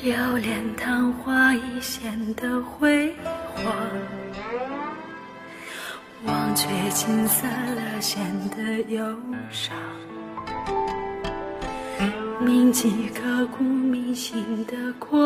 [0.00, 3.12] 留恋昙花一现的辉
[3.56, 3.64] 煌，
[6.24, 9.04] 忘却金色了线的忧
[9.50, 9.76] 伤，
[12.40, 15.18] 铭记刻骨铭心的过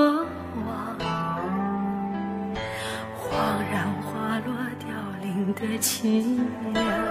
[0.66, 0.98] 往，
[3.20, 3.30] 恍
[3.70, 4.89] 然花落凋
[5.23, 6.25] 零的凄
[6.73, 7.02] 凉。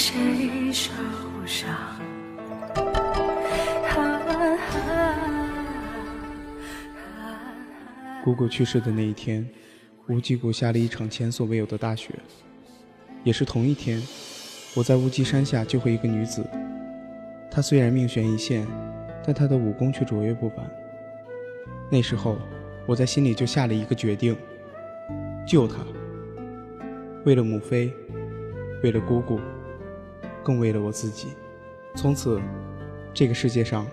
[0.00, 0.92] 谁受
[1.44, 1.68] 伤？
[8.22, 9.44] 姑姑去世的那一天，
[10.06, 12.14] 无极谷下了一场前所未有的大雪。
[13.24, 14.00] 也是同一天，
[14.76, 16.48] 我在乌鸡山下救回一个女子。
[17.50, 18.64] 她虽然命悬一线，
[19.26, 20.58] 但她的武功却卓越不凡。
[21.90, 22.38] 那时候，
[22.86, 24.36] 我在心里就下了一个决定：
[25.44, 25.78] 救她。
[27.24, 27.92] 为了母妃，
[28.84, 29.40] 为了姑姑，
[30.42, 31.28] 更为了我自己。
[31.94, 32.40] 从此，
[33.12, 33.86] 这个世界上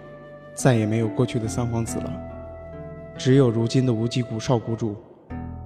[0.54, 2.14] 再也没有过去的三皇子了，
[3.18, 4.96] 只有如今的无极谷少谷主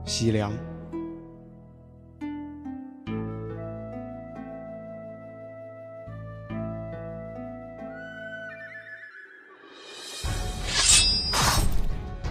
[0.05, 0.51] 西凉。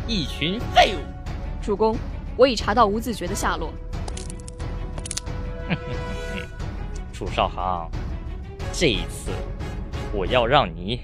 [0.07, 0.99] 一群废物！
[1.61, 1.95] 主公，
[2.35, 3.71] 我已查到吴自觉的下落。
[7.13, 7.91] 楚少航，
[8.81, 9.33] 这一次
[10.13, 11.01] 我要让你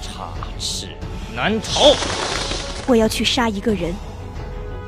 [0.00, 0.88] 插翅
[1.36, 1.92] 难逃。
[2.86, 3.94] 我要去杀一个人，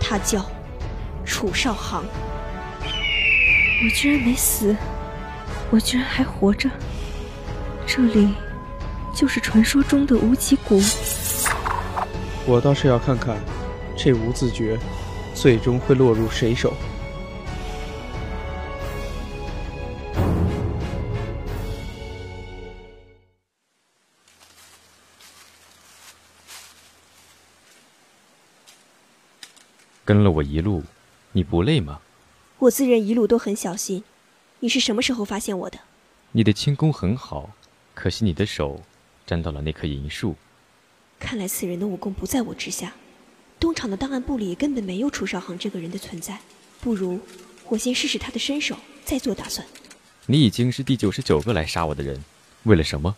[0.00, 0.50] 他叫
[1.26, 2.02] 楚少航。
[2.80, 4.74] 我居然没死，
[5.70, 6.70] 我居然还活着。
[7.86, 8.32] 这里
[9.14, 10.80] 就是传说中的无极谷。
[12.46, 13.36] 我倒是要看看，
[13.94, 14.78] 这无字诀
[15.34, 16.72] 最终会落入谁手。
[30.12, 30.82] 跟了我一路，
[31.32, 32.02] 你不累吗？
[32.58, 34.04] 我自认一路都很小心。
[34.60, 35.78] 你是什么时候发现我的？
[36.32, 37.52] 你的轻功很好，
[37.94, 38.82] 可惜你的手
[39.24, 40.36] 沾到了那棵银树。
[41.18, 42.92] 看来此人的武功不在我之下。
[43.58, 46.38] 东厂的档案部里根本没有楚少航这个人的存在。
[46.82, 47.18] 不如
[47.70, 49.66] 我先试试他的身手，再做打算。
[50.26, 52.22] 你已经是第九十九个来杀我的人，
[52.64, 53.16] 为了什么？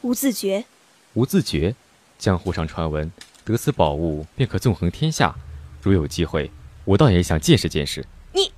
[0.00, 0.64] 无自觉。
[1.12, 1.74] 无自觉。
[2.18, 3.12] 江湖上传闻，
[3.44, 5.36] 得此宝物便可纵横天下。
[5.82, 6.50] 如有机会，
[6.84, 8.04] 我倒也想见识见识。
[8.34, 8.52] 你，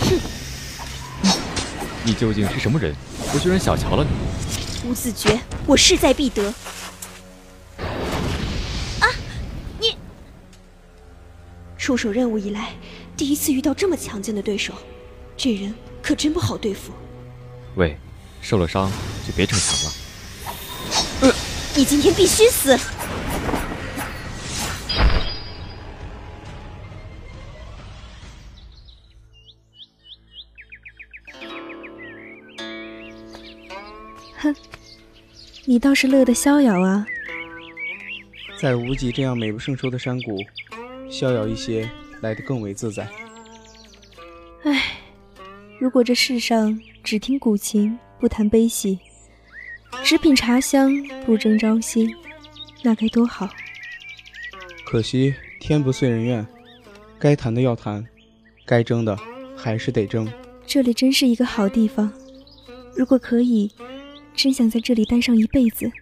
[0.00, 0.18] 哼！
[2.02, 2.94] 你究竟是什么人？
[3.34, 4.88] 我居然小瞧了你！
[4.88, 6.48] 无自觉，我势在必得。
[9.00, 9.08] 啊！
[9.78, 9.98] 你
[11.76, 12.74] 出手任务以来，
[13.18, 14.72] 第一次遇到这么强劲的对手，
[15.36, 16.90] 这人可真不好对付。
[17.74, 17.98] 喂。
[18.44, 18.92] 受了伤
[19.26, 19.92] 就别逞强了。
[21.22, 21.32] 呃，
[21.74, 22.78] 你今天必须死！
[34.36, 34.54] 哼，
[35.64, 37.06] 你倒是乐得逍遥啊！
[38.60, 40.36] 在无极这样美不胜收的山谷，
[41.10, 41.88] 逍遥一些
[42.20, 43.08] 来得更为自在。
[44.64, 44.98] 唉，
[45.80, 47.98] 如果这世上只听古琴。
[48.24, 48.98] 不谈悲喜，
[50.02, 50.90] 只品茶香，
[51.26, 52.08] 不争朝夕，
[52.82, 53.46] 那该多好！
[54.86, 56.46] 可惜天不遂人愿，
[57.18, 58.02] 该谈的要谈，
[58.64, 59.14] 该争的
[59.54, 60.26] 还是得争。
[60.66, 62.10] 这里真是一个好地方，
[62.96, 63.70] 如果可以，
[64.34, 65.92] 真想在这里待上一辈子。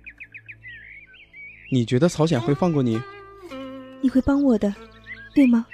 [1.73, 3.03] 你觉得曹显会放过你？
[4.01, 4.73] 你会帮我的，
[5.35, 5.67] 对吗？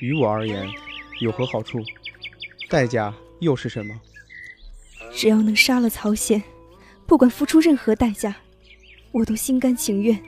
[0.00, 0.66] 于我而言，
[1.20, 1.84] 有何好处？
[2.70, 4.00] 代价又是什么？
[5.20, 6.42] 只要能杀了曹显，
[7.06, 8.34] 不管付出任何代价，
[9.12, 10.18] 我都心甘情愿。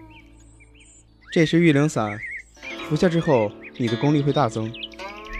[1.32, 2.20] 这是玉灵散，
[2.86, 4.70] 服下之后，你的功力会大增，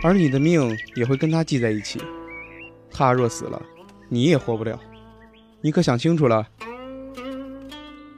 [0.03, 2.01] 而你的命也会跟他系在一起。
[2.91, 3.63] 他若死了，
[4.09, 4.81] 你也活不了。
[5.61, 6.49] 你可想清楚了？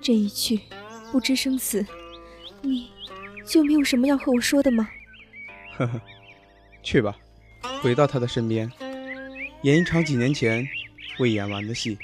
[0.01, 0.61] 这一去，
[1.11, 1.85] 不知生死，
[2.63, 2.91] 你
[3.45, 4.89] 就没有什么要和我说的吗？
[5.77, 6.01] 呵呵，
[6.81, 7.17] 去吧，
[7.83, 8.71] 回到他的身边，
[9.63, 10.65] 演一场几年前。
[11.19, 11.97] 未演完的戏。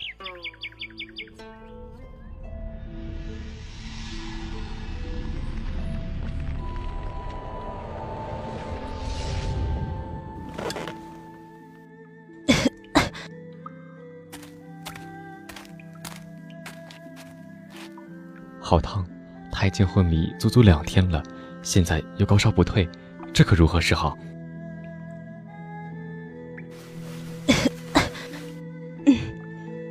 [18.60, 19.04] 好烫，
[19.50, 21.20] 他已经昏迷足足两天了，
[21.62, 22.88] 现在又高烧不退，
[23.34, 24.16] 这可如何是好？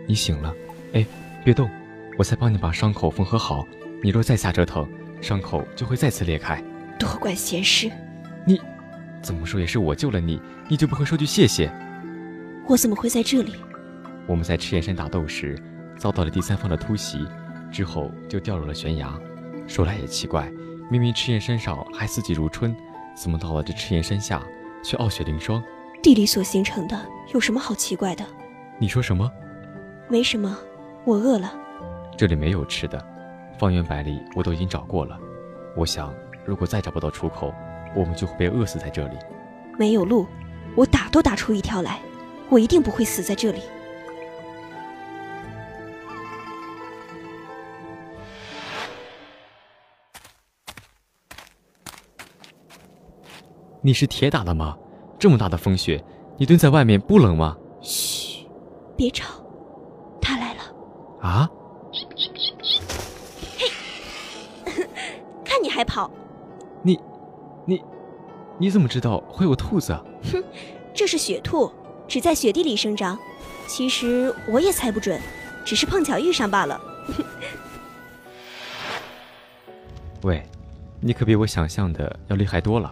[0.10, 0.52] 你醒了，
[0.94, 1.06] 哎，
[1.46, 1.70] 别动，
[2.18, 3.64] 我再帮你把伤口缝合好。
[4.02, 4.90] 你若再瞎折腾，
[5.22, 6.60] 伤口就会再次裂开。
[6.98, 7.92] 多管闲事！
[8.44, 8.60] 你，
[9.22, 11.72] 怎么说也是我救了你，你就不会说句谢谢？
[12.68, 13.54] 我怎么会在这里？
[14.26, 15.56] 我们在赤焰山打斗时，
[15.96, 17.24] 遭到了第三方的突袭，
[17.72, 19.14] 之后就掉入了悬崖。
[19.68, 20.52] 说来也奇怪，
[20.90, 22.76] 明明赤焰山上还四季如春，
[23.16, 24.42] 怎么到了这赤焰山下
[24.84, 25.64] 却傲雪凌霜？
[26.02, 27.00] 地理所形成的，
[27.32, 28.26] 有什么好奇怪的？
[28.80, 29.32] 你说什么？
[30.12, 30.58] 没什么，
[31.06, 31.54] 我饿了。
[32.18, 33.00] 这里没有吃的，
[33.60, 35.16] 方圆百里我都已经找过了。
[35.78, 36.12] 我想，
[36.44, 37.54] 如果再找不到出口，
[37.96, 39.18] 我们就会被饿死在这里。
[39.78, 40.26] 没有路，
[40.76, 42.00] 我打都打出一条来，
[42.50, 43.62] 我一定不会死在这里。
[53.82, 54.76] 你是铁打的吗？
[55.20, 56.04] 这么大的风雪，
[56.38, 57.56] 你蹲在外面不冷吗？
[57.80, 58.48] 嘘，
[58.98, 59.39] 别吵。
[61.21, 61.50] 啊？
[64.66, 64.88] 嘿，
[65.44, 66.10] 看你还跑！
[66.81, 67.00] 你，
[67.66, 67.81] 你，
[68.57, 70.04] 你怎么知道会有兔子啊？
[70.31, 70.44] 哼，
[70.94, 71.71] 这是雪兔，
[72.07, 73.18] 只在雪地里生长。
[73.68, 75.19] 其实我也猜不准，
[75.66, 76.80] 只是碰巧遇上罢了。
[80.24, 80.44] 喂，
[81.00, 82.92] 你可比我想象的要厉害多了。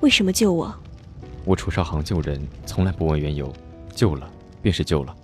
[0.00, 0.74] 为什么救我？
[1.44, 3.52] 我楚少航救人从来不问缘由，
[3.94, 4.28] 救了
[4.60, 5.14] 便是救了。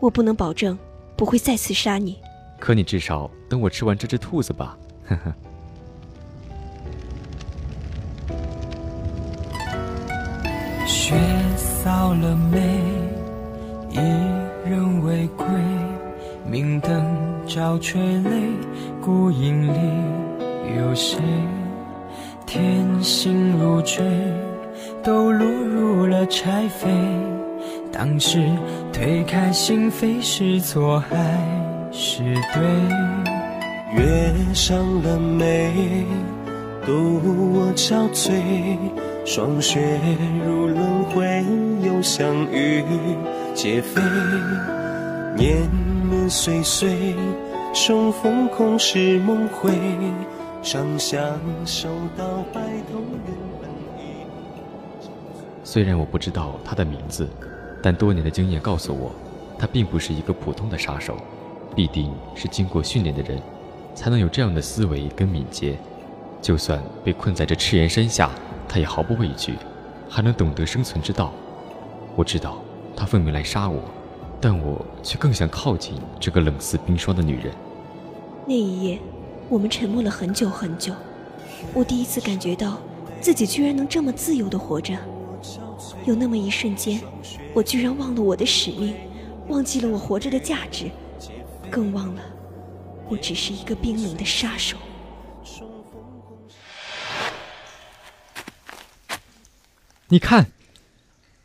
[0.00, 0.78] 我不能保证
[1.16, 2.18] 不会再次杀你，
[2.58, 4.76] 可你至少等我吃完这只兔子吧。
[5.06, 5.34] 呵呵。
[10.86, 11.14] 雪
[11.56, 12.80] 扫了眉，
[13.90, 13.98] 一
[14.68, 15.46] 人未归。
[16.46, 17.02] 明灯
[17.46, 18.50] 照垂泪，
[19.00, 21.18] 孤影里有谁？
[22.46, 24.04] 天星如坠，
[25.02, 27.43] 都落入了柴扉。
[27.94, 28.44] 当时
[28.92, 31.16] 推开心扉是错还
[31.92, 32.60] 是对？
[33.94, 36.04] 月上了眉，
[36.84, 37.20] 独
[37.54, 38.42] 我憔悴。
[39.24, 39.80] 霜雪
[40.44, 41.44] 如轮回，
[41.82, 42.82] 又相遇
[43.54, 44.02] 皆非。
[45.36, 45.62] 年
[46.10, 47.14] 年岁岁，
[47.72, 49.70] 重逢空是梦回。
[50.62, 51.22] 长相
[51.64, 52.60] 守到白
[52.90, 54.26] 头，原本已。
[55.62, 57.28] 虽然我不知道他的名字，
[57.84, 59.12] 但多年的经验告诉我，
[59.58, 61.18] 他并不是一个普通的杀手，
[61.76, 63.38] 必定是经过训练的人，
[63.94, 65.76] 才能有这样的思维跟敏捷。
[66.40, 68.30] 就算被困在这赤焰山下，
[68.66, 69.52] 他也毫不畏惧，
[70.08, 71.30] 还能懂得生存之道。
[72.16, 72.56] 我知道
[72.96, 73.82] 他奉命来杀我，
[74.40, 77.52] 但我却更想靠近这个冷似冰霜的女人。
[78.46, 78.98] 那一夜。
[79.50, 80.94] 我们沉默了很久很久，
[81.74, 82.78] 我第一次感觉到
[83.20, 84.94] 自己居然能这么自由的活着。
[86.06, 86.98] 有那么一瞬间，
[87.54, 88.96] 我居然忘了我的使命，
[89.46, 90.90] 忘记了我活着的价值，
[91.70, 92.22] 更忘了
[93.08, 94.76] 我只是一个冰冷的杀手。
[100.08, 100.50] 你看，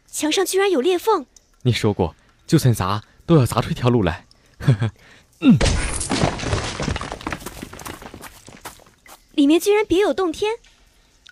[0.08, 1.28] 墙上居然有裂缝。
[1.62, 2.16] 你说过，
[2.48, 4.26] 就算砸都要砸出一条路来。
[4.58, 4.92] 呵呵，
[5.42, 5.58] 嗯。
[9.36, 10.52] 里面居然别有洞天，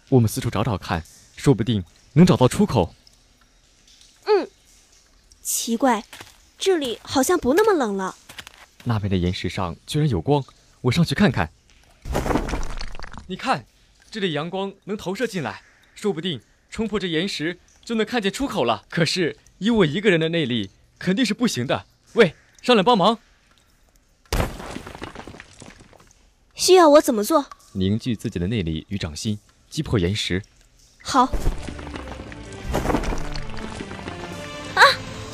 [0.09, 1.03] 我们四处找找看，
[1.35, 2.93] 说不定能找到出口。
[5.67, 6.01] 嗯，奇怪，
[6.57, 8.15] 这里好像不那么冷了。
[8.85, 10.41] 那边的岩石上居然有光，
[10.79, 11.51] 我上去看看。
[13.27, 13.65] 你看，
[14.09, 15.61] 这里阳光能投射进来，
[15.93, 18.85] 说不定冲破这岩石就能看见出口了。
[18.89, 21.85] 可是以我一个人的内力，肯定是不行的。
[22.13, 23.19] 喂，上来帮忙。
[26.55, 27.45] 需要我怎么做？
[27.73, 29.37] 凝聚自己的内力与掌心，
[29.69, 30.41] 击破岩石。
[31.03, 31.27] 好。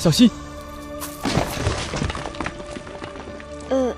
[0.04, 0.30] 小心。
[3.70, 3.96] 呃。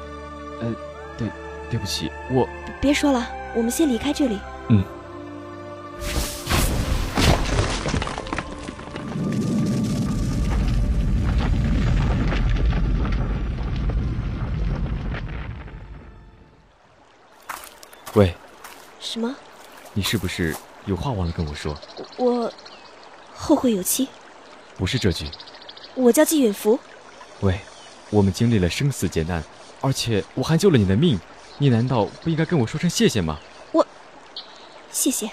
[0.62, 0.75] 呃，
[1.17, 1.27] 对，
[1.67, 2.47] 对不起，我。
[2.79, 4.39] 别说了，我们先离开这里。
[4.67, 4.83] 嗯。
[18.13, 18.31] 喂，
[19.00, 19.35] 什么？
[19.95, 21.75] 你是不是有话忘了跟我说？
[22.17, 22.53] 我
[23.33, 24.07] 后会有期。
[24.77, 25.25] 不是这句。
[25.96, 26.80] 我叫季允福。
[27.42, 27.60] 喂，
[28.10, 29.44] 我们经历了生死劫难，
[29.82, 31.20] 而且我还救了你的命，
[31.58, 33.40] 你难道不应该跟我说声谢谢吗？
[33.72, 33.86] 我，
[34.92, 35.30] 谢谢。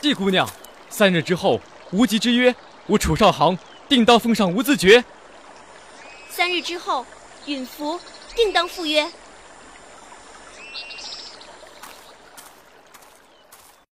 [0.00, 0.48] 季姑娘，
[0.90, 1.60] 三日之后，
[1.92, 2.54] 无极之约，
[2.86, 5.04] 我楚少航定当奉上无字诀。
[6.28, 7.06] 三日之后，
[7.46, 8.00] 允福
[8.34, 9.10] 定当赴约。